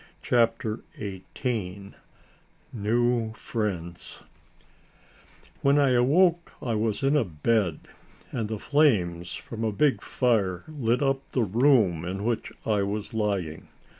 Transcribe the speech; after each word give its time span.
CHAPTER 0.23 0.79
XVIII 0.97 1.93
NEW 2.73 3.33
FRIENDS 3.33 4.23
When 5.61 5.77
I 5.77 5.91
awoke 5.91 6.53
I 6.59 6.73
was 6.73 7.03
in 7.03 7.15
a 7.15 7.23
bed, 7.23 7.81
and 8.31 8.49
the 8.49 8.57
flames 8.57 9.35
from 9.35 9.63
a 9.63 9.71
big 9.71 10.01
fire 10.01 10.63
lit 10.67 11.03
up 11.03 11.29
the 11.33 11.43
room 11.43 12.03
in 12.03 12.23
which 12.23 12.51
I 12.65 12.81
was 12.81 13.13
lying. 13.13 13.67